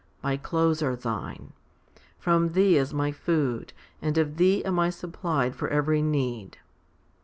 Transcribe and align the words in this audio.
My 0.23 0.35
clothes 0.35 0.81
are 0.81 0.95
Thine. 0.95 1.53
From 2.17 2.53
Thee 2.53 2.75
is 2.75 2.91
my 2.91 3.11
food, 3.11 3.71
and 4.01 4.17
of 4.17 4.37
Thee 4.37 4.65
am 4.65 4.79
I 4.79 4.89
supplied 4.89 5.53
for 5.55 5.67
every 5.67 6.01
need." 6.01 6.57